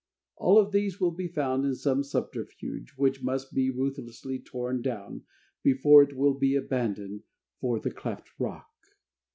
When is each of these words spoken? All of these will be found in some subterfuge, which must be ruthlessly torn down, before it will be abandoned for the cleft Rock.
All 0.37 0.57
of 0.57 0.71
these 0.71 0.99
will 0.99 1.11
be 1.11 1.27
found 1.27 1.63
in 1.63 1.75
some 1.75 2.03
subterfuge, 2.03 2.95
which 2.97 3.21
must 3.21 3.53
be 3.53 3.69
ruthlessly 3.69 4.39
torn 4.39 4.81
down, 4.81 5.25
before 5.61 6.01
it 6.01 6.17
will 6.17 6.33
be 6.33 6.55
abandoned 6.55 7.21
for 7.59 7.79
the 7.79 7.91
cleft 7.91 8.31
Rock. 8.39 8.67